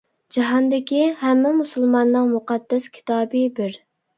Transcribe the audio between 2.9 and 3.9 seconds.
كىتابى بىر.